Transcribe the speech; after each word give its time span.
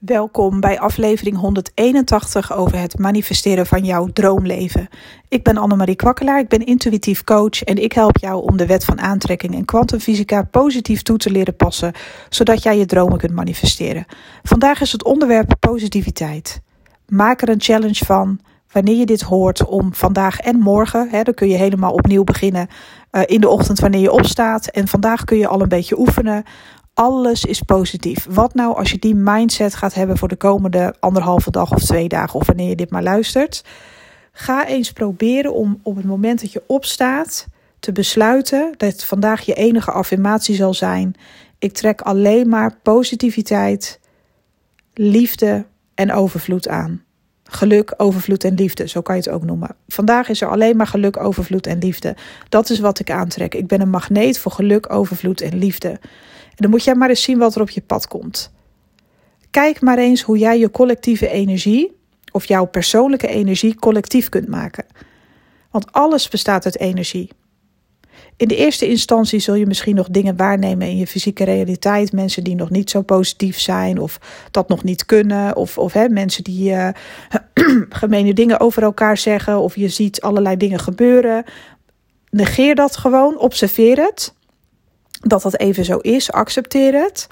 Welkom 0.00 0.60
bij 0.60 0.80
aflevering 0.80 1.36
181 1.36 2.52
over 2.52 2.78
het 2.78 2.98
manifesteren 2.98 3.66
van 3.66 3.84
jouw 3.84 4.06
droomleven. 4.06 4.88
Ik 5.28 5.42
ben 5.42 5.56
Annemarie 5.56 5.96
Kwakkelaar, 5.96 6.38
ik 6.38 6.48
ben 6.48 6.66
intuïtief 6.66 7.24
coach 7.24 7.62
en 7.62 7.76
ik 7.76 7.92
help 7.92 8.18
jou 8.18 8.42
om 8.42 8.56
de 8.56 8.66
wet 8.66 8.84
van 8.84 9.00
aantrekking 9.00 9.54
en 9.54 9.64
kwantumfysica 9.64 10.42
positief 10.42 11.02
toe 11.02 11.16
te 11.16 11.30
leren 11.30 11.56
passen, 11.56 11.92
zodat 12.28 12.62
jij 12.62 12.78
je 12.78 12.86
dromen 12.86 13.18
kunt 13.18 13.34
manifesteren. 13.34 14.04
Vandaag 14.42 14.80
is 14.80 14.92
het 14.92 15.04
onderwerp 15.04 15.54
positiviteit. 15.58 16.60
Maak 17.06 17.42
er 17.42 17.48
een 17.48 17.60
challenge 17.60 18.04
van 18.04 18.40
wanneer 18.72 18.96
je 18.96 19.06
dit 19.06 19.22
hoort 19.22 19.64
om 19.64 19.94
vandaag 19.94 20.40
en 20.40 20.58
morgen. 20.58 21.08
Hè, 21.10 21.22
dan 21.22 21.34
kun 21.34 21.48
je 21.48 21.56
helemaal 21.56 21.92
opnieuw 21.92 22.24
beginnen 22.24 22.68
uh, 23.12 23.22
in 23.26 23.40
de 23.40 23.48
ochtend 23.48 23.80
wanneer 23.80 24.00
je 24.00 24.12
opstaat. 24.12 24.66
En 24.66 24.88
vandaag 24.88 25.24
kun 25.24 25.38
je 25.38 25.46
al 25.46 25.60
een 25.60 25.68
beetje 25.68 25.98
oefenen 25.98 26.44
alles 27.00 27.44
is 27.44 27.60
positief. 27.60 28.26
Wat 28.30 28.54
nou 28.54 28.76
als 28.76 28.90
je 28.90 28.98
die 28.98 29.14
mindset 29.14 29.74
gaat 29.74 29.94
hebben 29.94 30.18
voor 30.18 30.28
de 30.28 30.36
komende 30.36 30.94
anderhalve 30.98 31.50
dag 31.50 31.72
of 31.72 31.82
twee 31.82 32.08
dagen, 32.08 32.40
of 32.40 32.46
wanneer 32.46 32.68
je 32.68 32.76
dit 32.76 32.90
maar 32.90 33.02
luistert? 33.02 33.64
Ga 34.32 34.66
eens 34.66 34.92
proberen 34.92 35.54
om 35.54 35.80
op 35.82 35.96
het 35.96 36.04
moment 36.04 36.40
dat 36.40 36.52
je 36.52 36.62
opstaat 36.66 37.46
te 37.78 37.92
besluiten 37.92 38.74
dat 38.76 39.04
vandaag 39.04 39.40
je 39.40 39.54
enige 39.54 39.90
affirmatie 39.90 40.54
zal 40.54 40.74
zijn: 40.74 41.14
ik 41.58 41.72
trek 41.72 42.00
alleen 42.00 42.48
maar 42.48 42.76
positiviteit, 42.82 44.00
liefde 44.94 45.64
en 45.94 46.12
overvloed 46.12 46.68
aan. 46.68 47.02
Geluk, 47.44 47.94
overvloed 47.96 48.44
en 48.44 48.54
liefde, 48.54 48.88
zo 48.88 49.00
kan 49.00 49.16
je 49.16 49.22
het 49.22 49.30
ook 49.30 49.44
noemen. 49.44 49.76
Vandaag 49.88 50.28
is 50.28 50.40
er 50.40 50.48
alleen 50.48 50.76
maar 50.76 50.86
geluk, 50.86 51.16
overvloed 51.16 51.66
en 51.66 51.78
liefde. 51.78 52.16
Dat 52.48 52.70
is 52.70 52.78
wat 52.78 52.98
ik 52.98 53.10
aantrek. 53.10 53.54
Ik 53.54 53.66
ben 53.66 53.80
een 53.80 53.90
magneet 53.90 54.38
voor 54.38 54.52
geluk, 54.52 54.92
overvloed 54.92 55.40
en 55.40 55.58
liefde 55.58 55.98
dan 56.60 56.70
moet 56.70 56.84
jij 56.84 56.94
maar 56.94 57.08
eens 57.08 57.22
zien 57.22 57.38
wat 57.38 57.54
er 57.54 57.60
op 57.60 57.70
je 57.70 57.80
pad 57.80 58.08
komt. 58.08 58.52
Kijk 59.50 59.80
maar 59.80 59.98
eens 59.98 60.22
hoe 60.22 60.38
jij 60.38 60.58
je 60.58 60.70
collectieve 60.70 61.28
energie 61.28 61.92
of 62.32 62.44
jouw 62.44 62.64
persoonlijke 62.64 63.28
energie 63.28 63.74
collectief 63.74 64.28
kunt 64.28 64.48
maken. 64.48 64.86
Want 65.70 65.92
alles 65.92 66.28
bestaat 66.28 66.64
uit 66.64 66.78
energie. 66.78 67.30
In 68.36 68.48
de 68.48 68.56
eerste 68.56 68.88
instantie 68.88 69.38
zul 69.38 69.54
je 69.54 69.66
misschien 69.66 69.94
nog 69.94 70.08
dingen 70.08 70.36
waarnemen 70.36 70.88
in 70.88 70.96
je 70.96 71.06
fysieke 71.06 71.44
realiteit. 71.44 72.12
Mensen 72.12 72.44
die 72.44 72.54
nog 72.54 72.70
niet 72.70 72.90
zo 72.90 73.02
positief 73.02 73.60
zijn 73.60 73.98
of 73.98 74.20
dat 74.50 74.68
nog 74.68 74.84
niet 74.84 75.06
kunnen. 75.06 75.56
Of, 75.56 75.78
of 75.78 75.92
hè, 75.92 76.08
mensen 76.08 76.44
die 76.44 76.70
uh, 76.72 76.88
gemene 77.88 78.32
dingen 78.32 78.60
over 78.60 78.82
elkaar 78.82 79.16
zeggen. 79.16 79.58
Of 79.58 79.76
je 79.76 79.88
ziet 79.88 80.20
allerlei 80.20 80.56
dingen 80.56 80.80
gebeuren. 80.80 81.44
Negeer 82.30 82.74
dat 82.74 82.96
gewoon, 82.96 83.38
observeer 83.38 83.96
het 83.96 84.34
dat 85.20 85.42
dat 85.42 85.58
even 85.58 85.84
zo 85.84 85.96
is, 85.96 86.32
accepteer 86.32 86.94
het. 86.94 87.26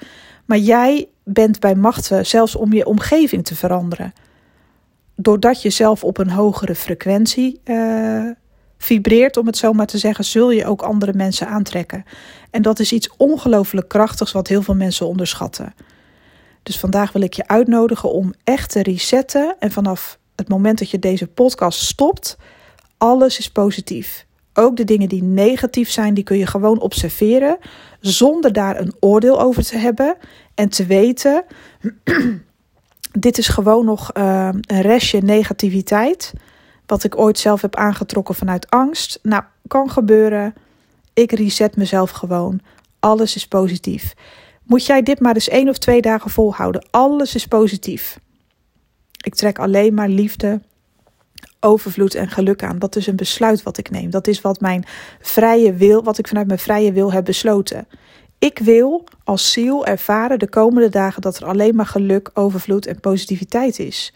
Maar 0.45 0.57
jij 0.57 1.07
bent 1.23 1.59
bij 1.59 1.75
machten 1.75 2.25
zelfs 2.25 2.55
om 2.55 2.73
je 2.73 2.85
omgeving 2.85 3.45
te 3.45 3.55
veranderen. 3.55 4.13
Doordat 5.15 5.61
je 5.61 5.69
zelf 5.69 6.03
op 6.03 6.17
een 6.17 6.29
hogere 6.29 6.75
frequentie 6.75 7.61
uh, 7.65 8.29
vibreert, 8.77 9.37
om 9.37 9.45
het 9.45 9.57
zo 9.57 9.73
maar 9.73 9.85
te 9.85 9.97
zeggen, 9.97 10.25
zul 10.25 10.51
je 10.51 10.65
ook 10.65 10.81
andere 10.81 11.13
mensen 11.13 11.47
aantrekken. 11.47 12.05
En 12.51 12.61
dat 12.61 12.79
is 12.79 12.91
iets 12.91 13.09
ongelooflijk 13.17 13.87
krachtigs 13.87 14.31
wat 14.31 14.47
heel 14.47 14.61
veel 14.61 14.75
mensen 14.75 15.07
onderschatten. 15.07 15.73
Dus 16.63 16.79
vandaag 16.79 17.11
wil 17.11 17.21
ik 17.21 17.33
je 17.33 17.47
uitnodigen 17.47 18.11
om 18.11 18.33
echt 18.43 18.71
te 18.71 18.83
resetten. 18.83 19.55
En 19.59 19.71
vanaf 19.71 20.19
het 20.35 20.49
moment 20.49 20.79
dat 20.79 20.89
je 20.89 20.99
deze 20.99 21.27
podcast 21.27 21.79
stopt, 21.79 22.37
alles 22.97 23.39
is 23.39 23.51
positief. 23.51 24.25
Ook 24.59 24.77
de 24.77 24.83
dingen 24.83 25.09
die 25.09 25.23
negatief 25.23 25.89
zijn, 25.89 26.13
die 26.13 26.23
kun 26.23 26.37
je 26.37 26.47
gewoon 26.47 26.79
observeren 26.79 27.57
zonder 27.99 28.53
daar 28.53 28.79
een 28.79 28.93
oordeel 28.99 29.41
over 29.41 29.63
te 29.63 29.77
hebben 29.77 30.15
en 30.55 30.69
te 30.69 30.85
weten, 30.85 31.43
dit 33.19 33.37
is 33.37 33.47
gewoon 33.47 33.85
nog 33.85 34.17
uh, 34.17 34.49
een 34.61 34.81
restje 34.81 35.21
negativiteit, 35.21 36.33
wat 36.85 37.03
ik 37.03 37.17
ooit 37.17 37.39
zelf 37.39 37.61
heb 37.61 37.75
aangetrokken 37.75 38.35
vanuit 38.35 38.69
angst. 38.69 39.19
Nou, 39.23 39.43
kan 39.67 39.89
gebeuren. 39.89 40.53
Ik 41.13 41.31
reset 41.31 41.75
mezelf 41.75 42.09
gewoon. 42.09 42.59
Alles 42.99 43.35
is 43.35 43.47
positief. 43.47 44.13
Moet 44.63 44.85
jij 44.85 45.03
dit 45.03 45.19
maar 45.19 45.33
eens 45.33 45.49
één 45.49 45.69
of 45.69 45.77
twee 45.77 46.01
dagen 46.01 46.31
volhouden? 46.31 46.87
Alles 46.89 47.35
is 47.35 47.47
positief. 47.47 48.19
Ik 49.23 49.35
trek 49.35 49.59
alleen 49.59 49.93
maar 49.93 50.09
liefde, 50.09 50.61
overvloed 51.59 52.15
en 52.15 52.29
geluk 52.29 52.63
aan. 52.63 52.79
Dat 52.79 52.95
is 52.95 53.07
een 53.07 53.15
besluit 53.15 53.63
wat 53.63 53.77
ik 53.77 53.89
neem. 53.89 54.09
Dat 54.09 54.27
is 54.27 54.41
wat 54.41 54.59
mijn 54.59 54.85
vrije 55.21 55.73
wil, 55.73 56.03
wat 56.03 56.17
ik 56.17 56.27
vanuit 56.27 56.47
mijn 56.47 56.59
vrije 56.59 56.91
wil 56.91 57.11
heb 57.11 57.25
besloten. 57.25 57.87
Ik 58.39 58.59
wil 58.59 59.03
als 59.23 59.51
ziel 59.51 59.85
ervaren 59.85 60.39
de 60.39 60.49
komende 60.49 60.89
dagen 60.89 61.21
dat 61.21 61.37
er 61.37 61.45
alleen 61.45 61.75
maar 61.75 61.85
geluk, 61.85 62.29
overvloed 62.33 62.85
en 62.85 62.99
positiviteit 62.99 63.79
is. 63.79 64.13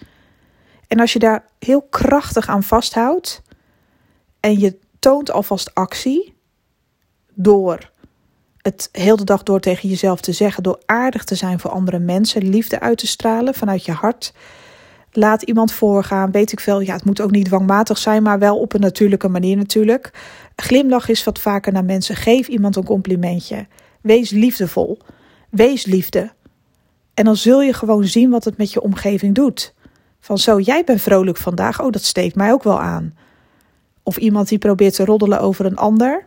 En 0.87 0.99
als 0.99 1.13
je 1.13 1.19
daar 1.19 1.45
heel 1.59 1.81
krachtig 1.81 2.47
aan 2.47 2.63
vasthoudt 2.63 3.41
en 4.39 4.59
je 4.59 4.77
toont 4.99 5.31
alvast 5.31 5.73
actie 5.73 6.35
door 7.33 7.91
het 8.61 8.89
heel 8.91 9.15
de 9.15 9.23
dag 9.23 9.43
door 9.43 9.59
tegen 9.59 9.89
jezelf 9.89 10.21
te 10.21 10.31
zeggen, 10.31 10.63
door 10.63 10.81
aardig 10.85 11.23
te 11.23 11.35
zijn 11.35 11.59
voor 11.59 11.71
andere 11.71 11.99
mensen, 11.99 12.49
liefde 12.49 12.79
uit 12.79 12.97
te 12.97 13.07
stralen 13.07 13.53
vanuit 13.53 13.85
je 13.85 13.91
hart 13.91 14.33
Laat 15.15 15.41
iemand 15.41 15.71
voorgaan. 15.71 16.31
Weet 16.31 16.51
ik 16.51 16.59
veel. 16.59 16.79
Ja, 16.79 16.93
het 16.93 17.05
moet 17.05 17.21
ook 17.21 17.31
niet 17.31 17.45
dwangmatig 17.45 17.97
zijn, 17.97 18.23
maar 18.23 18.39
wel 18.39 18.59
op 18.59 18.73
een 18.73 18.81
natuurlijke 18.81 19.29
manier 19.29 19.57
natuurlijk. 19.57 20.11
Glimlach 20.55 21.09
is 21.09 21.23
wat 21.23 21.39
vaker 21.39 21.73
naar 21.73 21.85
mensen. 21.85 22.15
Geef 22.15 22.47
iemand 22.47 22.75
een 22.75 22.83
complimentje. 22.83 23.67
Wees 24.01 24.29
liefdevol. 24.29 24.97
Wees 25.49 25.85
liefde. 25.85 26.31
En 27.13 27.25
dan 27.25 27.35
zul 27.35 27.61
je 27.61 27.73
gewoon 27.73 28.05
zien 28.05 28.29
wat 28.29 28.43
het 28.43 28.57
met 28.57 28.71
je 28.71 28.81
omgeving 28.81 29.35
doet. 29.35 29.73
Van 30.19 30.37
zo, 30.37 30.59
jij 30.59 30.83
bent 30.83 31.01
vrolijk 31.01 31.37
vandaag. 31.37 31.81
Oh, 31.81 31.91
dat 31.91 32.03
steekt 32.03 32.35
mij 32.35 32.51
ook 32.51 32.63
wel 32.63 32.81
aan. 32.81 33.17
Of 34.03 34.17
iemand 34.17 34.47
die 34.47 34.57
probeert 34.57 34.95
te 34.95 35.05
roddelen 35.05 35.39
over 35.39 35.65
een 35.65 35.77
ander. 35.77 36.25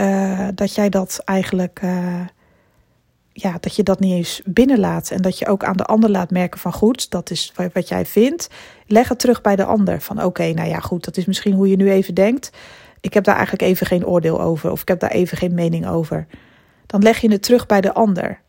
Uh, 0.00 0.48
dat 0.54 0.74
jij 0.74 0.88
dat 0.88 1.20
eigenlijk. 1.24 1.80
Uh, 1.84 2.20
ja, 3.40 3.56
dat 3.60 3.76
je 3.76 3.82
dat 3.82 4.00
niet 4.00 4.12
eens 4.12 4.40
binnenlaat. 4.44 5.10
En 5.10 5.22
dat 5.22 5.38
je 5.38 5.46
ook 5.46 5.64
aan 5.64 5.76
de 5.76 5.84
ander 5.84 6.10
laat 6.10 6.30
merken 6.30 6.60
van 6.60 6.72
goed, 6.72 7.10
dat 7.10 7.30
is 7.30 7.52
wat 7.72 7.88
jij 7.88 8.06
vindt. 8.06 8.48
Leg 8.86 9.08
het 9.08 9.18
terug 9.18 9.40
bij 9.40 9.56
de 9.56 9.64
ander. 9.64 10.00
Van 10.00 10.24
oké, 10.24 10.52
nou 10.52 10.68
ja, 10.68 10.78
goed, 10.78 11.04
dat 11.04 11.16
is 11.16 11.24
misschien 11.24 11.54
hoe 11.54 11.68
je 11.68 11.76
nu 11.76 11.90
even 11.90 12.14
denkt. 12.14 12.50
Ik 13.00 13.14
heb 13.14 13.24
daar 13.24 13.34
eigenlijk 13.34 13.64
even 13.64 13.86
geen 13.86 14.06
oordeel 14.06 14.40
over. 14.40 14.70
Of 14.70 14.80
ik 14.80 14.88
heb 14.88 15.00
daar 15.00 15.10
even 15.10 15.38
geen 15.38 15.54
mening 15.54 15.88
over. 15.88 16.26
Dan 16.86 17.02
leg 17.02 17.20
je 17.20 17.30
het 17.30 17.42
terug 17.42 17.66
bij 17.66 17.80
de 17.80 17.94
ander. 17.94 18.40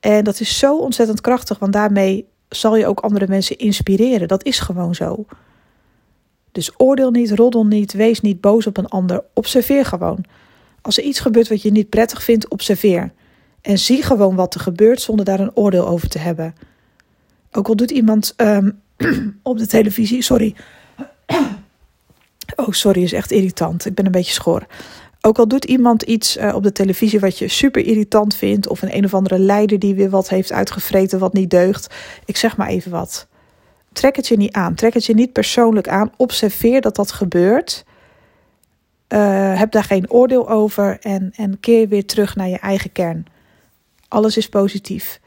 En 0.00 0.24
dat 0.24 0.40
is 0.40 0.58
zo 0.58 0.78
ontzettend 0.78 1.20
krachtig, 1.20 1.58
want 1.58 1.72
daarmee 1.72 2.28
zal 2.48 2.76
je 2.76 2.86
ook 2.86 3.00
andere 3.00 3.26
mensen 3.28 3.58
inspireren. 3.58 4.28
Dat 4.28 4.44
is 4.44 4.58
gewoon 4.58 4.94
zo. 4.94 5.24
Dus 6.52 6.72
oordeel 6.76 7.10
niet, 7.10 7.30
roddel 7.30 7.66
niet, 7.66 7.92
wees 7.92 8.20
niet 8.20 8.40
boos 8.40 8.66
op 8.66 8.76
een 8.76 8.88
ander. 8.88 9.24
Observeer 9.34 9.84
gewoon. 9.84 10.24
Als 10.82 10.98
er 10.98 11.04
iets 11.04 11.20
gebeurt 11.20 11.48
wat 11.48 11.62
je 11.62 11.70
niet 11.70 11.88
prettig 11.88 12.22
vindt, 12.22 12.48
observeer. 12.48 13.12
En 13.60 13.78
zie 13.78 14.02
gewoon 14.02 14.34
wat 14.34 14.54
er 14.54 14.60
gebeurt 14.60 15.00
zonder 15.00 15.24
daar 15.24 15.40
een 15.40 15.56
oordeel 15.56 15.88
over 15.88 16.08
te 16.08 16.18
hebben. 16.18 16.54
Ook 17.52 17.68
al 17.68 17.76
doet 17.76 17.90
iemand 17.90 18.34
um, 18.36 18.80
op 19.42 19.58
de 19.58 19.66
televisie. 19.66 20.22
Sorry. 20.22 20.54
oh, 22.56 22.70
sorry, 22.70 23.02
is 23.02 23.12
echt 23.12 23.30
irritant. 23.30 23.84
Ik 23.84 23.94
ben 23.94 24.06
een 24.06 24.12
beetje 24.12 24.32
schor. 24.32 24.66
Ook 25.20 25.38
al 25.38 25.48
doet 25.48 25.64
iemand 25.64 26.02
iets 26.02 26.36
uh, 26.36 26.54
op 26.54 26.62
de 26.62 26.72
televisie 26.72 27.20
wat 27.20 27.38
je 27.38 27.48
super 27.48 27.84
irritant 27.84 28.34
vindt. 28.34 28.68
Of 28.68 28.82
een 28.82 28.96
een 28.96 29.04
of 29.04 29.14
andere 29.14 29.38
leider 29.38 29.78
die 29.78 29.94
weer 29.94 30.10
wat 30.10 30.28
heeft 30.28 30.52
uitgevreten 30.52 31.18
wat 31.18 31.32
niet 31.32 31.50
deugt. 31.50 31.94
Ik 32.24 32.36
zeg 32.36 32.56
maar 32.56 32.68
even 32.68 32.90
wat. 32.90 33.26
Trek 33.92 34.16
het 34.16 34.28
je 34.28 34.36
niet 34.36 34.52
aan. 34.52 34.74
Trek 34.74 34.94
het 34.94 35.04
je 35.04 35.14
niet 35.14 35.32
persoonlijk 35.32 35.88
aan. 35.88 36.12
Observeer 36.16 36.80
dat 36.80 36.96
dat 36.96 37.12
gebeurt. 37.12 37.84
Uh, 39.08 39.58
heb 39.58 39.70
daar 39.70 39.84
geen 39.84 40.10
oordeel 40.10 40.48
over. 40.48 40.98
En, 41.00 41.32
en 41.36 41.60
keer 41.60 41.88
weer 41.88 42.06
terug 42.06 42.36
naar 42.36 42.48
je 42.48 42.58
eigen 42.58 42.92
kern. 42.92 43.26
Alles 44.08 44.36
is 44.36 44.48
positief. 44.48 45.20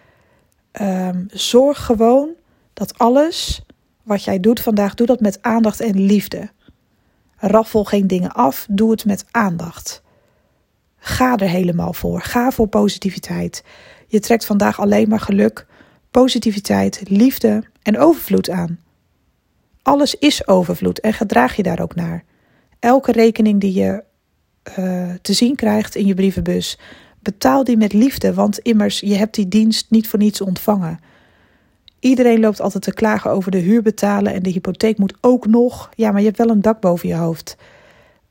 Um, 0.82 1.28
zorg 1.30 1.86
gewoon 1.86 2.30
dat 2.74 2.98
alles 2.98 3.62
wat 4.04 4.24
jij 4.24 4.40
doet 4.40 4.60
vandaag, 4.60 4.94
doe 4.94 5.08
dat 5.08 5.20
met 5.20 5.42
aandacht 5.42 5.80
en 5.80 6.06
liefde. 6.06 6.50
Raffel 7.36 7.84
geen 7.84 8.08
dingen 8.08 8.32
af, 8.32 8.68
doe 8.70 8.92
het 8.92 9.06
met 9.06 9.26
aandacht. 9.32 10.02
Ga 10.98 11.38
er 11.38 11.50
helemaal 11.50 11.94
voor. 11.94 12.22
Ga 12.22 12.52
voor 12.52 12.68
positiviteit. 12.68 13.64
Je 14.08 14.20
trekt 14.20 14.46
vandaag 14.46 14.80
alleen 14.80 15.10
maar 15.10 15.20
geluk, 15.20 15.66
positiviteit, 16.12 17.02
liefde 17.10 17.64
en 17.82 18.00
overvloed 18.00 18.50
aan. 18.50 18.80
Alles 19.82 20.16
is 20.16 20.48
overvloed 20.48 21.00
en 21.00 21.14
gedraag 21.14 21.56
je 21.56 21.64
daar 21.64 21.82
ook 21.82 21.96
naar. 21.96 22.24
Elke 22.80 23.12
rekening 23.12 23.60
die 23.62 23.74
je 23.74 24.04
uh, 24.80 25.14
te 25.22 25.34
zien 25.34 25.56
krijgt 25.56 25.96
in 25.96 26.06
je 26.06 26.14
brievenbus, 26.14 26.80
Betaal 27.22 27.64
die 27.64 27.78
met 27.78 27.94
liefde, 27.94 28.34
want 28.34 28.60
immers, 28.60 29.00
je 29.00 29.16
hebt 29.16 29.36
die 29.36 29.48
dienst 29.48 29.86
niet 29.90 30.08
voor 30.08 30.20
niets 30.20 30.42
ontvangen. 30.42 31.00
Iedereen 32.00 32.40
loopt 32.40 32.62
altijd 32.62 32.84
te 32.84 32.94
klagen 32.94 33.32
over 33.32 33.52
de 33.52 33.58
huur 33.58 33.82
betalen 33.82 34.34
en 34.34 34.44
de 34.44 34.50
hypotheek 34.50 34.98
moet 34.98 35.14
ook 35.22 35.48
nog. 35.48 35.90
Ja, 35.96 36.12
maar 36.12 36.20
je 36.20 36.26
hebt 36.26 36.38
wel 36.38 36.50
een 36.50 36.62
dak 36.62 36.80
boven 36.80 37.10
je 37.10 37.16
hoofd. 37.16 37.58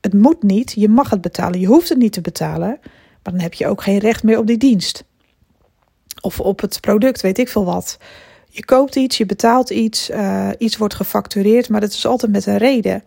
Het 0.01 0.13
moet 0.13 0.43
niet, 0.43 0.71
je 0.75 0.89
mag 0.89 1.09
het 1.09 1.21
betalen. 1.21 1.59
Je 1.59 1.67
hoeft 1.67 1.89
het 1.89 1.97
niet 1.97 2.13
te 2.13 2.21
betalen, 2.21 2.79
maar 3.23 3.33
dan 3.33 3.39
heb 3.39 3.53
je 3.53 3.67
ook 3.67 3.83
geen 3.83 3.97
recht 3.97 4.23
meer 4.23 4.37
op 4.37 4.47
die 4.47 4.57
dienst. 4.57 5.03
Of 6.21 6.39
op 6.39 6.61
het 6.61 6.79
product, 6.81 7.21
weet 7.21 7.37
ik 7.37 7.49
veel 7.49 7.65
wat. 7.65 7.97
Je 8.49 8.65
koopt 8.65 8.95
iets, 8.95 9.17
je 9.17 9.25
betaalt 9.25 9.69
iets, 9.69 10.09
uh, 10.09 10.49
iets 10.57 10.77
wordt 10.77 10.93
gefactureerd, 10.95 11.69
maar 11.69 11.81
dat 11.81 11.91
is 11.91 12.05
altijd 12.05 12.31
met 12.31 12.45
een 12.45 12.57
reden. 12.57 13.03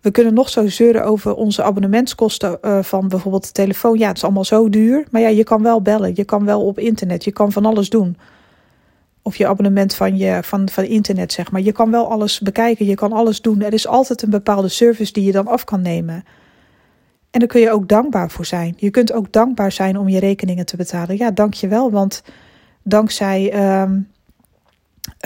We 0.00 0.10
kunnen 0.10 0.34
nog 0.34 0.48
zo 0.48 0.68
zeuren 0.68 1.04
over 1.04 1.34
onze 1.34 1.62
abonnementskosten 1.62 2.58
uh, 2.62 2.82
van 2.82 3.08
bijvoorbeeld 3.08 3.46
de 3.46 3.52
telefoon. 3.52 3.98
Ja, 3.98 4.08
het 4.08 4.16
is 4.16 4.24
allemaal 4.24 4.44
zo 4.44 4.68
duur. 4.68 5.06
Maar 5.10 5.20
ja, 5.20 5.28
je 5.28 5.44
kan 5.44 5.62
wel 5.62 5.82
bellen, 5.82 6.12
je 6.14 6.24
kan 6.24 6.44
wel 6.44 6.66
op 6.66 6.78
internet, 6.78 7.24
je 7.24 7.32
kan 7.32 7.52
van 7.52 7.66
alles 7.66 7.90
doen. 7.90 8.16
Of 9.22 9.36
je 9.36 9.46
abonnement 9.46 9.94
van, 9.94 10.16
je, 10.16 10.38
van, 10.42 10.68
van 10.68 10.84
internet, 10.84 11.32
zeg 11.32 11.50
maar. 11.50 11.60
Je 11.60 11.72
kan 11.72 11.90
wel 11.90 12.10
alles 12.10 12.40
bekijken, 12.40 12.86
je 12.86 12.94
kan 12.94 13.12
alles 13.12 13.40
doen. 13.40 13.62
Er 13.62 13.72
is 13.72 13.86
altijd 13.86 14.22
een 14.22 14.30
bepaalde 14.30 14.68
service 14.68 15.12
die 15.12 15.24
je 15.24 15.32
dan 15.32 15.46
af 15.46 15.64
kan 15.64 15.82
nemen. 15.82 16.24
En 17.30 17.40
daar 17.40 17.48
kun 17.48 17.60
je 17.60 17.70
ook 17.70 17.88
dankbaar 17.88 18.30
voor 18.30 18.44
zijn. 18.44 18.74
Je 18.76 18.90
kunt 18.90 19.12
ook 19.12 19.32
dankbaar 19.32 19.72
zijn 19.72 19.98
om 19.98 20.08
je 20.08 20.18
rekeningen 20.18 20.66
te 20.66 20.76
betalen. 20.76 21.16
Ja, 21.16 21.30
dank 21.30 21.54
je 21.54 21.68
wel, 21.68 21.90
want 21.90 22.22
dankzij 22.82 23.54
uh, 23.54 23.90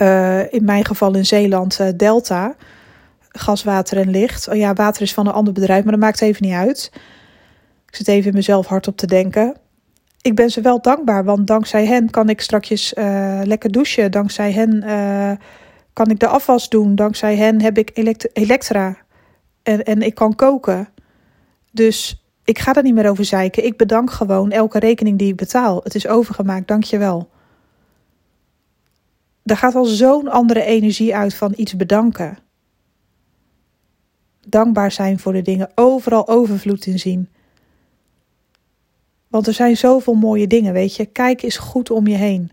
uh, 0.01 0.53
in 0.53 0.63
mijn 0.63 0.85
geval 0.85 1.15
in 1.15 1.25
Zeeland 1.25 1.79
uh, 1.79 1.87
Delta, 1.95 2.55
gas, 3.33 3.63
water 3.63 3.97
en 3.97 4.09
licht. 4.09 4.47
Oh 4.47 4.55
ja, 4.55 4.73
water 4.73 5.01
is 5.01 5.13
van 5.13 5.27
een 5.27 5.33
ander 5.33 5.53
bedrijf, 5.53 5.83
maar 5.83 5.91
dat 5.91 6.01
maakt 6.01 6.21
even 6.21 6.45
niet 6.45 6.53
uit. 6.53 6.91
Ik 7.87 7.95
zit 7.95 8.07
even 8.07 8.29
in 8.29 8.35
mezelf 8.35 8.67
hardop 8.67 8.97
te 8.97 9.07
denken. 9.07 9.55
Ik 10.21 10.35
ben 10.35 10.49
ze 10.49 10.61
wel 10.61 10.81
dankbaar, 10.81 11.23
want 11.23 11.47
dankzij 11.47 11.85
hen 11.85 12.09
kan 12.09 12.29
ik 12.29 12.41
straks 12.41 12.93
uh, 12.93 13.41
lekker 13.43 13.71
douchen. 13.71 14.11
Dankzij 14.11 14.51
hen 14.51 14.83
kan 15.93 16.09
ik 16.09 16.19
de 16.19 16.27
afwas 16.27 16.69
doen. 16.69 16.95
Dankzij 16.95 17.35
hen 17.35 17.61
heb 17.61 17.77
ik 17.77 17.91
elektra 18.33 18.97
en, 19.63 19.83
en 19.83 20.01
ik 20.01 20.15
kan 20.15 20.35
koken. 20.35 20.89
Dus 21.71 22.23
ik 22.43 22.59
ga 22.59 22.73
er 22.73 22.83
niet 22.83 22.93
meer 22.93 23.09
over 23.09 23.25
zeiken. 23.25 23.65
Ik 23.65 23.77
bedank 23.77 24.11
gewoon 24.11 24.51
elke 24.51 24.79
rekening 24.79 25.17
die 25.17 25.27
ik 25.27 25.35
betaal. 25.35 25.79
Het 25.83 25.95
is 25.95 26.07
overgemaakt, 26.07 26.67
dank 26.67 26.83
je 26.83 26.97
wel. 26.97 27.29
Daar 29.43 29.57
gaat 29.57 29.75
al 29.75 29.85
zo'n 29.85 30.27
andere 30.27 30.63
energie 30.63 31.15
uit 31.15 31.33
van 31.33 31.53
iets 31.55 31.75
bedanken. 31.75 32.37
Dankbaar 34.47 34.91
zijn 34.91 35.19
voor 35.19 35.33
de 35.33 35.41
dingen, 35.41 35.69
overal 35.75 36.27
overvloed 36.27 36.85
in 36.85 36.99
zien. 36.99 37.29
Want 39.27 39.47
er 39.47 39.53
zijn 39.53 39.77
zoveel 39.77 40.13
mooie 40.13 40.47
dingen, 40.47 40.73
weet 40.73 40.95
je. 40.95 41.05
Kijk 41.05 41.41
eens 41.41 41.57
goed 41.57 41.91
om 41.91 42.07
je 42.07 42.15
heen. 42.15 42.51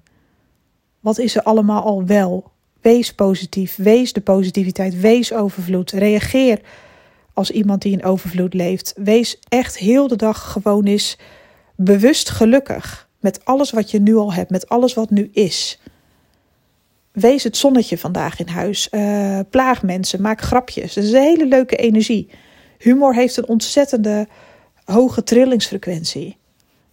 Wat 1.00 1.19
is 1.19 1.37
er 1.37 1.42
allemaal 1.42 1.82
al 1.82 2.04
wel? 2.04 2.50
Wees 2.81 3.14
positief, 3.14 3.76
wees 3.76 4.12
de 4.12 4.20
positiviteit, 4.20 5.00
wees 5.00 5.32
overvloed. 5.32 5.90
Reageer 5.90 6.60
als 7.34 7.50
iemand 7.50 7.82
die 7.82 7.92
in 7.92 8.04
overvloed 8.04 8.54
leeft. 8.54 8.92
Wees 8.96 9.38
echt 9.48 9.78
heel 9.78 10.08
de 10.08 10.16
dag 10.16 10.52
gewoon 10.52 10.84
eens 10.84 11.19
bewust 11.76 12.31
gelukkig 12.31 13.08
met 13.20 13.44
alles 13.44 13.70
wat 13.70 13.90
je 13.90 14.00
nu 14.00 14.16
al 14.16 14.32
hebt, 14.32 14.50
met 14.50 14.69
alles 14.69 14.94
wat 14.94 15.10
nu 15.10 15.31
is. 15.32 15.81
Wees 17.20 17.44
het 17.44 17.56
zonnetje 17.56 17.99
vandaag 17.99 18.38
in 18.38 18.49
huis. 18.49 18.88
Uh, 18.90 19.38
plaag 19.50 19.82
mensen, 19.82 20.22
maak 20.22 20.40
grapjes. 20.40 20.94
Dat 20.94 21.05
is 21.05 21.12
een 21.12 21.22
hele 21.22 21.46
leuke 21.46 21.76
energie. 21.76 22.31
Humor 22.78 23.14
heeft 23.14 23.37
een 23.37 23.49
ontzettende 23.49 24.28
hoge 24.84 25.22
trillingsfrequentie. 25.22 26.38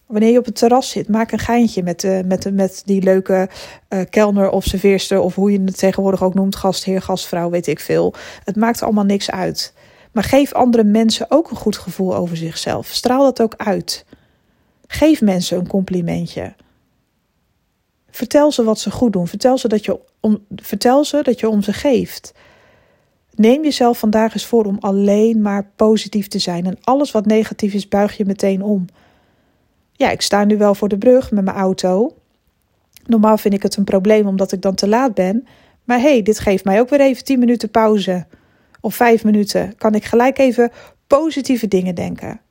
Wanneer 0.06 0.32
je 0.32 0.40
op 0.40 0.46
het 0.46 0.56
terras 0.56 0.90
zit, 0.90 1.10
maak 1.10 1.32
een 1.32 1.40
geintje 1.40 1.84
met, 1.84 2.04
uh, 2.04 2.20
met, 2.26 2.54
met 2.54 2.82
die 2.86 3.02
leuke 3.02 3.50
uh, 3.90 4.00
kelner 4.10 4.50
of 4.50 4.64
serveerster, 4.64 5.20
of 5.20 5.36
hoe 5.36 5.52
je 5.52 5.62
het 5.66 5.78
tegenwoordig 5.78 6.24
ook 6.24 6.34
noemt, 6.34 6.56
gastheer, 6.56 7.02
gastvrouw, 7.02 7.50
weet 7.50 7.68
ik 7.68 7.80
veel. 7.80 8.14
Het 8.44 8.56
maakt 8.56 8.82
allemaal 8.82 9.04
niks 9.04 9.32
uit. 9.32 9.74
Maar 10.12 10.24
geef 10.24 10.54
andere 10.54 10.84
mensen 10.84 11.26
ook 11.30 11.50
een 11.50 11.58
goed 11.58 11.78
gevoel 11.78 12.16
over 12.16 12.38
zichzelf. 12.38 12.88
Straal 12.88 13.24
dat 13.24 13.42
ook 13.42 13.54
uit. 13.58 14.06
Geef 14.88 15.22
mensen 15.22 15.58
een 15.58 15.68
complimentje. 15.68 16.54
Vertel 18.18 18.52
ze 18.52 18.64
wat 18.64 18.80
ze 18.80 18.92
goed 18.92 19.14
doen. 19.14 19.28
Vertel 19.28 19.58
ze 19.58 19.68
dat 19.68 19.86
je 19.86 20.00
om, 20.20 20.46
vertel 20.56 21.06
ze 21.06 21.22
dat 21.24 21.40
je 21.40 21.50
om 21.50 21.62
ze 21.62 21.74
geeft. 21.74 22.34
Neem 23.36 23.64
jezelf 23.64 24.00
vandaag 24.00 24.34
eens 24.34 24.46
voor 24.46 24.66
om 24.66 24.78
alleen 24.80 25.42
maar 25.42 25.70
positief 25.76 26.28
te 26.28 26.40
zijn. 26.40 26.66
En 26.66 26.78
alles 26.84 27.12
wat 27.12 27.26
negatief 27.26 27.74
is, 27.74 27.88
buig 27.88 28.18
je 28.18 28.26
meteen 28.26 28.62
om. 28.62 28.86
Ja, 29.92 30.10
ik 30.10 30.22
sta 30.22 30.44
nu 30.44 30.58
wel 30.58 30.76
voor 30.76 30.88
de 30.88 30.98
brug 30.98 31.32
met 31.32 31.44
mijn 31.44 31.58
auto. 31.58 32.16
Normaal 33.06 33.38
vind 33.38 33.54
ik 33.54 33.64
het 33.64 33.76
een 33.76 33.84
probleem 33.84 34.28
omdat 34.28 34.52
ik 34.52 34.62
dan 34.62 34.76
te 34.76 34.88
laat 34.88 35.14
ben. 35.14 35.48
Maar 35.84 36.00
hé, 36.00 36.12
hey, 36.12 36.22
dit 36.22 36.40
geeft 36.40 36.64
mij 36.64 36.80
ook 36.80 36.90
weer 36.90 37.02
even 37.02 37.24
10 37.24 37.40
minuten 37.40 37.70
pauze 37.70 38.26
of 38.82 38.96
vijf 38.96 39.24
minuten 39.24 39.78
kan 39.78 39.96
ik 39.96 40.06
gelijk 40.06 40.38
even 40.38 40.72
positieve 41.08 41.68
dingen 41.68 41.96
denken. 41.96 42.42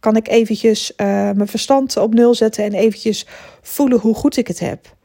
Kan 0.00 0.16
ik 0.16 0.28
eventjes 0.28 0.92
uh, 0.92 1.06
mijn 1.06 1.48
verstand 1.48 1.96
op 1.96 2.14
nul 2.14 2.34
zetten 2.34 2.64
en 2.64 2.72
eventjes 2.72 3.26
voelen 3.62 3.98
hoe 3.98 4.14
goed 4.14 4.36
ik 4.36 4.46
het 4.46 4.60
heb. 4.60 5.00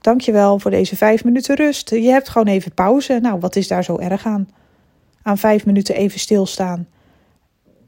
Dankjewel 0.00 0.58
voor 0.58 0.70
deze 0.70 0.96
vijf 0.96 1.24
minuten 1.24 1.56
rust. 1.56 1.90
Je 1.90 2.10
hebt 2.10 2.28
gewoon 2.28 2.46
even 2.46 2.74
pauze. 2.74 3.18
Nou, 3.22 3.40
wat 3.40 3.56
is 3.56 3.68
daar 3.68 3.84
zo 3.84 3.98
erg 3.98 4.26
aan? 4.26 4.48
Aan 5.22 5.38
vijf 5.38 5.66
minuten 5.66 5.94
even 5.94 6.20
stilstaan. 6.20 6.88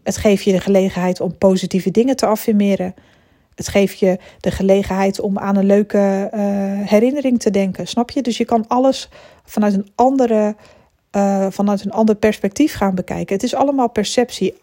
Het 0.03 0.17
geeft 0.17 0.45
je 0.45 0.53
de 0.53 0.61
gelegenheid 0.61 1.21
om 1.21 1.39
positieve 1.39 1.91
dingen 1.91 2.17
te 2.17 2.27
affirmeren. 2.27 2.95
Het 3.55 3.69
geeft 3.69 3.99
je 3.99 4.19
de 4.41 4.51
gelegenheid 4.51 5.21
om 5.21 5.39
aan 5.39 5.57
een 5.57 5.67
leuke 5.67 6.31
uh, 6.35 6.41
herinnering 6.89 7.41
te 7.41 7.51
denken. 7.51 7.87
Snap 7.87 8.11
je? 8.11 8.23
Dus 8.23 8.37
je 8.37 8.45
kan 8.45 8.65
alles 8.69 9.09
vanuit 9.45 9.75
een 9.75 9.91
andere 9.95 10.57
uh, 11.17 11.47
vanuit 11.51 11.85
een 11.85 11.93
ander 11.93 12.15
perspectief 12.15 12.75
gaan 12.75 12.95
bekijken. 12.95 13.35
Het 13.35 13.45
is 13.45 13.55
allemaal 13.55 13.89
perceptie. 13.89 14.62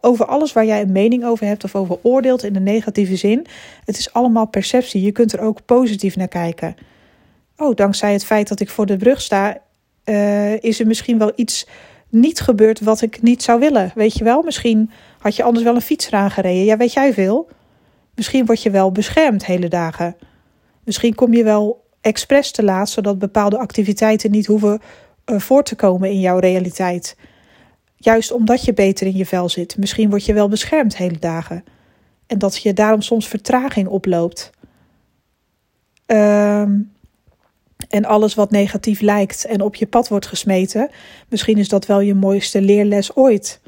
Over 0.00 0.26
alles 0.26 0.52
waar 0.52 0.66
jij 0.66 0.80
een 0.80 0.92
mening 0.92 1.24
over 1.24 1.46
hebt 1.46 1.64
of 1.64 1.74
over 1.74 1.98
oordeelt 2.02 2.44
in 2.44 2.52
de 2.52 2.60
negatieve 2.60 3.16
zin. 3.16 3.46
Het 3.84 3.98
is 3.98 4.12
allemaal 4.12 4.46
perceptie. 4.46 5.02
Je 5.02 5.12
kunt 5.12 5.32
er 5.32 5.40
ook 5.40 5.64
positief 5.64 6.16
naar 6.16 6.28
kijken. 6.28 6.74
Oh, 7.56 7.74
dankzij 7.74 8.12
het 8.12 8.24
feit 8.24 8.48
dat 8.48 8.60
ik 8.60 8.70
voor 8.70 8.86
de 8.86 8.96
brug 8.96 9.20
sta, 9.20 9.58
uh, 10.04 10.62
is 10.62 10.80
er 10.80 10.86
misschien 10.86 11.18
wel 11.18 11.32
iets 11.34 11.66
niet 12.08 12.40
gebeurd 12.40 12.80
wat 12.80 13.02
ik 13.02 13.22
niet 13.22 13.42
zou 13.42 13.60
willen. 13.60 13.92
Weet 13.94 14.14
je 14.14 14.24
wel? 14.24 14.42
Misschien 14.42 14.90
had 15.18 15.36
je 15.36 15.42
anders 15.42 15.64
wel 15.64 15.74
een 15.74 15.80
fiets 15.80 16.06
eraan 16.06 16.30
gereden. 16.30 16.64
Ja, 16.64 16.76
weet 16.76 16.92
jij 16.92 17.12
veel? 17.12 17.48
Misschien 18.14 18.46
word 18.46 18.62
je 18.62 18.70
wel 18.70 18.92
beschermd 18.92 19.46
hele 19.46 19.68
dagen. 19.68 20.16
Misschien 20.84 21.14
kom 21.14 21.34
je 21.34 21.44
wel 21.44 21.84
expres 22.00 22.50
te 22.50 22.62
laat, 22.62 22.88
zodat 22.88 23.18
bepaalde 23.18 23.58
activiteiten 23.58 24.30
niet 24.30 24.46
hoeven 24.46 24.80
uh, 25.26 25.38
voor 25.38 25.62
te 25.62 25.74
komen 25.74 26.10
in 26.10 26.20
jouw 26.20 26.38
realiteit. 26.38 27.16
Juist 28.04 28.32
omdat 28.32 28.64
je 28.64 28.72
beter 28.72 29.06
in 29.06 29.16
je 29.16 29.26
vel 29.26 29.48
zit. 29.48 29.76
Misschien 29.76 30.10
word 30.10 30.24
je 30.24 30.32
wel 30.32 30.48
beschermd 30.48 30.96
hele 30.96 31.18
dagen. 31.18 31.64
En 32.26 32.38
dat 32.38 32.62
je 32.62 32.72
daarom 32.72 33.02
soms 33.02 33.28
vertraging 33.28 33.88
oploopt. 33.88 34.50
Uh, 36.06 36.60
en 37.88 38.04
alles 38.04 38.34
wat 38.34 38.50
negatief 38.50 39.00
lijkt 39.00 39.44
en 39.44 39.60
op 39.60 39.74
je 39.74 39.86
pad 39.86 40.08
wordt 40.08 40.26
gesmeten, 40.26 40.90
misschien 41.28 41.58
is 41.58 41.68
dat 41.68 41.86
wel 41.86 42.00
je 42.00 42.14
mooiste 42.14 42.60
leerles 42.60 43.16
ooit. 43.16 43.60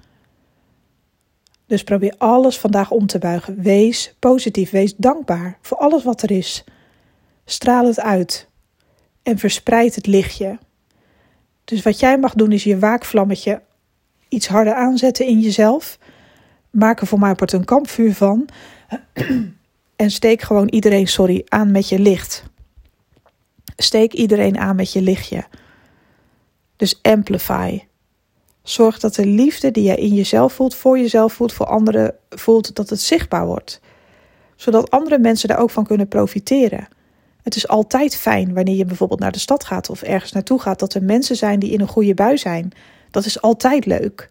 Dus 1.66 1.84
probeer 1.84 2.14
alles 2.18 2.58
vandaag 2.58 2.90
om 2.90 3.06
te 3.06 3.18
buigen. 3.18 3.62
Wees 3.62 4.14
positief, 4.18 4.70
wees 4.70 4.96
dankbaar 4.96 5.58
voor 5.60 5.76
alles 5.78 6.04
wat 6.04 6.22
er 6.22 6.30
is. 6.30 6.64
Straal 7.44 7.86
het 7.86 8.00
uit 8.00 8.48
en 9.22 9.38
verspreid 9.38 9.94
het 9.94 10.06
lichtje. 10.06 10.58
Dus 11.64 11.82
wat 11.82 12.00
jij 12.00 12.18
mag 12.18 12.34
doen 12.34 12.52
is 12.52 12.64
je 12.64 12.78
waakvlammetje 12.78 13.62
iets 14.28 14.48
harder 14.48 14.74
aanzetten 14.74 15.26
in 15.26 15.40
jezelf. 15.40 15.98
Maak 16.70 17.00
er 17.00 17.06
voor 17.06 17.18
mij 17.18 17.34
part 17.34 17.52
een 17.52 17.64
kampvuur 17.64 18.14
van. 18.14 18.48
en 19.96 20.10
steek 20.10 20.42
gewoon 20.42 20.68
iedereen, 20.68 21.06
sorry, 21.06 21.44
aan 21.48 21.70
met 21.70 21.88
je 21.88 21.98
licht. 21.98 22.44
Steek 23.76 24.12
iedereen 24.12 24.58
aan 24.58 24.76
met 24.76 24.92
je 24.92 25.02
lichtje. 25.02 25.44
Dus 26.76 26.98
amplify. 27.02 27.80
Zorg 28.62 28.98
dat 28.98 29.14
de 29.14 29.26
liefde 29.26 29.70
die 29.70 29.82
jij 29.82 29.96
in 29.96 30.14
jezelf 30.14 30.52
voelt, 30.52 30.74
voor 30.74 30.98
jezelf 30.98 31.32
voelt, 31.32 31.52
voor 31.52 31.66
anderen 31.66 32.14
voelt, 32.28 32.74
dat 32.74 32.90
het 32.90 33.00
zichtbaar 33.00 33.46
wordt. 33.46 33.80
Zodat 34.56 34.90
andere 34.90 35.18
mensen 35.18 35.48
daar 35.48 35.58
ook 35.58 35.70
van 35.70 35.86
kunnen 35.86 36.08
profiteren. 36.08 36.88
Het 37.42 37.56
is 37.56 37.68
altijd 37.68 38.16
fijn 38.16 38.54
wanneer 38.54 38.76
je 38.76 38.84
bijvoorbeeld 38.84 39.20
naar 39.20 39.32
de 39.32 39.38
stad 39.38 39.64
gaat 39.64 39.90
of 39.90 40.02
ergens 40.02 40.32
naartoe 40.32 40.60
gaat, 40.60 40.78
dat 40.78 40.94
er 40.94 41.02
mensen 41.02 41.36
zijn 41.36 41.58
die 41.58 41.70
in 41.70 41.80
een 41.80 41.88
goede 41.88 42.14
bui 42.14 42.38
zijn. 42.38 42.72
Dat 43.16 43.26
is 43.26 43.40
altijd 43.40 43.86
leuk. 43.86 44.30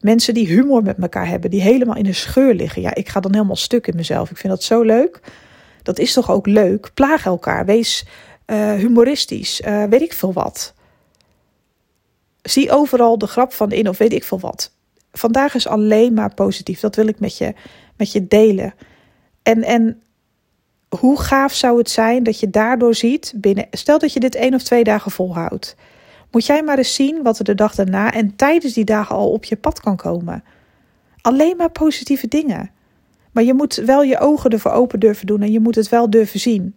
Mensen 0.00 0.34
die 0.34 0.46
humor 0.46 0.82
met 0.82 0.98
elkaar 0.98 1.28
hebben, 1.28 1.50
die 1.50 1.60
helemaal 1.60 1.96
in 1.96 2.06
een 2.06 2.14
scheur 2.14 2.54
liggen. 2.54 2.82
Ja, 2.82 2.94
ik 2.94 3.08
ga 3.08 3.20
dan 3.20 3.32
helemaal 3.32 3.56
stuk 3.56 3.86
in 3.86 3.96
mezelf. 3.96 4.30
Ik 4.30 4.36
vind 4.36 4.52
dat 4.52 4.62
zo 4.62 4.82
leuk. 4.82 5.20
Dat 5.82 5.98
is 5.98 6.12
toch 6.12 6.30
ook 6.30 6.46
leuk? 6.46 6.90
Plaag 6.94 7.24
elkaar. 7.24 7.66
Wees 7.66 8.06
uh, 8.46 8.72
humoristisch. 8.72 9.60
Uh, 9.60 9.84
weet 9.84 10.00
ik 10.00 10.12
veel 10.12 10.32
wat. 10.32 10.74
Zie 12.42 12.70
overal 12.70 13.18
de 13.18 13.26
grap 13.26 13.52
van 13.52 13.72
in 13.72 13.88
of 13.88 13.98
weet 13.98 14.12
ik 14.12 14.24
veel 14.24 14.40
wat. 14.40 14.72
Vandaag 15.12 15.54
is 15.54 15.66
alleen 15.66 16.14
maar 16.14 16.34
positief. 16.34 16.80
Dat 16.80 16.96
wil 16.96 17.06
ik 17.06 17.20
met 17.20 17.38
je, 17.38 17.54
met 17.96 18.12
je 18.12 18.26
delen. 18.26 18.74
En, 19.42 19.62
en 19.62 20.02
hoe 20.88 21.20
gaaf 21.20 21.54
zou 21.54 21.78
het 21.78 21.90
zijn 21.90 22.22
dat 22.22 22.40
je 22.40 22.50
daardoor 22.50 22.94
ziet, 22.94 23.32
binnen, 23.36 23.66
stel 23.70 23.98
dat 23.98 24.12
je 24.12 24.20
dit 24.20 24.34
één 24.34 24.54
of 24.54 24.62
twee 24.62 24.84
dagen 24.84 25.10
volhoudt, 25.10 25.76
moet 26.30 26.46
jij 26.46 26.62
maar 26.62 26.78
eens 26.78 26.94
zien 26.94 27.22
wat 27.22 27.38
er 27.38 27.44
de 27.44 27.54
dag 27.54 27.74
daarna 27.74 28.12
en 28.12 28.36
tijdens 28.36 28.72
die 28.72 28.84
dagen 28.84 29.16
al 29.16 29.30
op 29.30 29.44
je 29.44 29.56
pad 29.56 29.80
kan 29.80 29.96
komen. 29.96 30.44
Alleen 31.20 31.56
maar 31.56 31.70
positieve 31.70 32.28
dingen. 32.28 32.70
Maar 33.32 33.44
je 33.44 33.54
moet 33.54 33.74
wel 33.74 34.02
je 34.02 34.18
ogen 34.18 34.50
ervoor 34.50 34.72
open 34.72 35.00
durven 35.00 35.26
doen 35.26 35.42
en 35.42 35.52
je 35.52 35.60
moet 35.60 35.74
het 35.74 35.88
wel 35.88 36.10
durven 36.10 36.40
zien. 36.40 36.74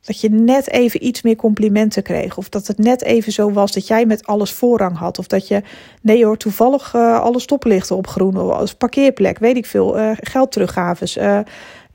Dat 0.00 0.20
je 0.20 0.30
net 0.30 0.70
even 0.70 1.06
iets 1.06 1.22
meer 1.22 1.36
complimenten 1.36 2.02
kreeg. 2.02 2.36
Of 2.36 2.48
dat 2.48 2.66
het 2.66 2.78
net 2.78 3.02
even 3.02 3.32
zo 3.32 3.52
was 3.52 3.72
dat 3.72 3.86
jij 3.86 4.06
met 4.06 4.26
alles 4.26 4.50
voorrang 4.50 4.96
had. 4.96 5.18
Of 5.18 5.26
dat 5.26 5.48
je, 5.48 5.62
nee 6.02 6.24
hoor, 6.24 6.36
toevallig 6.36 6.94
uh, 6.94 7.20
alle 7.20 7.40
stoplichten 7.40 7.96
op 7.96 8.06
groen. 8.06 8.36
Als 8.36 8.74
parkeerplek, 8.74 9.38
weet 9.38 9.56
ik 9.56 9.66
veel. 9.66 9.98
Uh, 9.98 10.10
geldteruggaves. 10.20 11.16
Uh, 11.16 11.40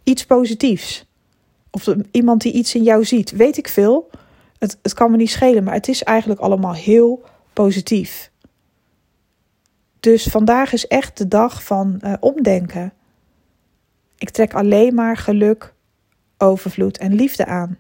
iets 0.04 0.26
positiefs. 0.26 1.06
Of 1.72 1.88
iemand 2.12 2.42
die 2.42 2.54
iets 2.54 2.76
in 2.76 2.84
jou 2.84 3.06
ziet. 3.06 3.32
Weet 3.32 3.58
ik 3.58 3.68
veel. 3.68 4.10
Het, 4.64 4.78
het 4.82 4.94
kan 4.94 5.12
me 5.12 5.18
niet 5.18 5.30
schelen, 5.30 5.64
maar 5.64 5.74
het 5.74 5.88
is 5.88 6.04
eigenlijk 6.04 6.40
allemaal 6.40 6.74
heel 6.74 7.24
positief. 7.54 8.32
Dus 10.00 10.24
vandaag 10.24 10.74
is 10.74 10.88
echt 10.88 11.18
de 11.18 11.28
dag 11.28 11.64
van 11.64 12.02
omdenken. 12.20 12.94
Ik 14.18 14.30
trek 14.30 14.54
alleen 14.54 14.94
maar 14.94 15.18
geluk, 15.18 15.74
overvloed 16.38 16.98
en 16.98 17.14
liefde 17.14 17.46
aan. 17.46 17.78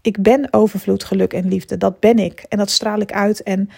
Ik 0.00 0.22
ben 0.22 0.52
overvloed, 0.52 1.04
geluk 1.04 1.32
en 1.32 1.48
liefde. 1.48 1.76
Dat 1.76 2.00
ben 2.00 2.18
ik. 2.18 2.44
En 2.48 2.58
dat 2.58 2.70
straal 2.70 3.00
ik 3.00 3.12
uit. 3.12 3.42
En 3.42 3.70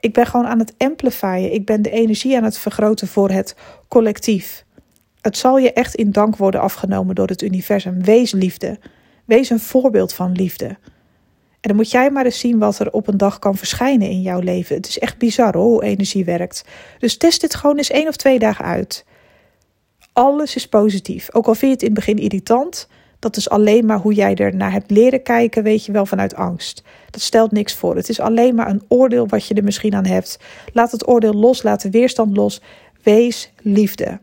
ik 0.00 0.12
ben 0.12 0.26
gewoon 0.26 0.46
aan 0.46 0.58
het 0.58 0.74
amplifyen. 0.76 1.52
Ik 1.52 1.66
ben 1.66 1.82
de 1.82 1.90
energie 1.90 2.36
aan 2.36 2.44
het 2.44 2.58
vergroten 2.58 3.08
voor 3.08 3.30
het 3.30 3.56
collectief. 3.88 4.64
Het 5.20 5.36
zal 5.36 5.58
je 5.58 5.72
echt 5.72 5.94
in 5.94 6.12
dank 6.12 6.36
worden 6.36 6.60
afgenomen 6.60 7.14
door 7.14 7.28
het 7.28 7.42
universum. 7.42 8.02
Wees 8.02 8.32
liefde. 8.32 8.78
Wees 9.24 9.50
een 9.50 9.60
voorbeeld 9.60 10.12
van 10.12 10.32
liefde. 10.32 10.76
En 11.60 11.68
dan 11.68 11.76
moet 11.76 11.90
jij 11.90 12.10
maar 12.10 12.24
eens 12.24 12.38
zien 12.38 12.58
wat 12.58 12.78
er 12.78 12.92
op 12.92 13.08
een 13.08 13.16
dag 13.16 13.38
kan 13.38 13.56
verschijnen 13.56 14.08
in 14.08 14.22
jouw 14.22 14.40
leven. 14.40 14.76
Het 14.76 14.88
is 14.88 14.98
echt 14.98 15.18
bizar 15.18 15.54
hoor, 15.54 15.64
hoe 15.64 15.84
energie 15.84 16.24
werkt. 16.24 16.64
Dus 16.98 17.16
test 17.16 17.40
dit 17.40 17.54
gewoon 17.54 17.76
eens 17.76 17.90
één 17.90 18.08
of 18.08 18.16
twee 18.16 18.38
dagen 18.38 18.64
uit. 18.64 19.04
Alles 20.12 20.56
is 20.56 20.68
positief. 20.68 21.34
Ook 21.34 21.46
al 21.46 21.54
vind 21.54 21.60
je 21.60 21.68
het 21.70 21.82
in 21.82 21.94
het 21.94 21.96
begin 22.06 22.18
irritant, 22.18 22.88
dat 23.18 23.36
is 23.36 23.50
alleen 23.50 23.86
maar 23.86 23.98
hoe 23.98 24.12
jij 24.12 24.34
er 24.34 24.54
naar 24.54 24.72
hebt 24.72 24.90
leren 24.90 25.22
kijken, 25.22 25.62
weet 25.62 25.84
je 25.84 25.92
wel, 25.92 26.06
vanuit 26.06 26.34
angst. 26.34 26.82
Dat 27.10 27.20
stelt 27.20 27.52
niks 27.52 27.74
voor. 27.74 27.96
Het 27.96 28.08
is 28.08 28.20
alleen 28.20 28.54
maar 28.54 28.68
een 28.68 28.82
oordeel 28.88 29.28
wat 29.28 29.46
je 29.46 29.54
er 29.54 29.64
misschien 29.64 29.94
aan 29.94 30.06
hebt. 30.06 30.38
Laat 30.72 30.92
het 30.92 31.08
oordeel 31.08 31.34
los, 31.34 31.62
laat 31.62 31.82
de 31.82 31.90
weerstand 31.90 32.36
los. 32.36 32.62
Wees 33.02 33.52
liefde. 33.62 34.18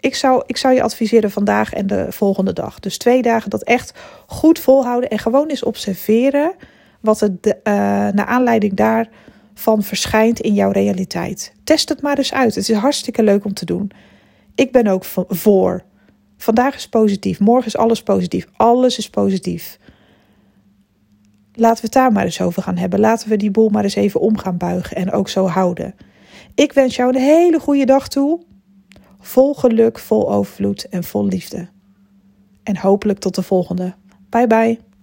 Ik 0.00 0.14
zou, 0.14 0.42
ik 0.46 0.56
zou 0.56 0.74
je 0.74 0.82
adviseren 0.82 1.30
vandaag 1.30 1.72
en 1.72 1.86
de 1.86 2.06
volgende 2.10 2.52
dag. 2.52 2.80
Dus 2.80 2.98
twee 2.98 3.22
dagen 3.22 3.50
dat 3.50 3.62
echt 3.62 3.98
goed 4.26 4.58
volhouden 4.58 5.10
en 5.10 5.18
gewoon 5.18 5.48
eens 5.48 5.62
observeren 5.62 6.52
wat 7.00 7.20
er 7.20 7.30
uh, 7.44 7.52
naar 8.12 8.24
aanleiding 8.26 8.74
daarvan 8.74 9.82
verschijnt 9.82 10.40
in 10.40 10.54
jouw 10.54 10.70
realiteit. 10.70 11.52
Test 11.64 11.88
het 11.88 12.02
maar 12.02 12.18
eens 12.18 12.32
uit. 12.32 12.54
Het 12.54 12.68
is 12.68 12.76
hartstikke 12.76 13.22
leuk 13.22 13.44
om 13.44 13.54
te 13.54 13.64
doen. 13.64 13.90
Ik 14.54 14.72
ben 14.72 14.86
ook 14.86 15.04
voor 15.28 15.84
Vandaag 16.38 16.74
is 16.74 16.88
positief, 16.88 17.40
morgen 17.40 17.66
is 17.66 17.76
alles 17.76 18.02
positief. 18.02 18.46
Alles 18.56 18.98
is 18.98 19.10
positief. 19.10 19.78
Laten 21.54 21.76
we 21.76 21.82
het 21.82 21.92
daar 21.92 22.12
maar 22.12 22.24
eens 22.24 22.40
over 22.40 22.62
gaan 22.62 22.76
hebben. 22.76 23.00
Laten 23.00 23.28
we 23.28 23.36
die 23.36 23.50
boel 23.50 23.68
maar 23.68 23.84
eens 23.84 23.94
even 23.94 24.20
om 24.20 24.38
gaan 24.38 24.56
buigen 24.56 24.96
en 24.96 25.12
ook 25.12 25.28
zo 25.28 25.46
houden. 25.46 25.94
Ik 26.54 26.72
wens 26.72 26.96
jou 26.96 27.14
een 27.14 27.22
hele 27.22 27.60
goede 27.60 27.84
dag 27.84 28.08
toe. 28.08 28.40
Vol 29.28 29.54
geluk, 29.54 29.98
vol 29.98 30.30
overvloed 30.32 30.88
en 30.88 31.04
vol 31.04 31.26
liefde. 31.26 31.68
En 32.62 32.76
hopelijk 32.76 33.18
tot 33.18 33.34
de 33.34 33.42
volgende. 33.42 33.94
Bye 34.30 34.46
bye. 34.46 34.87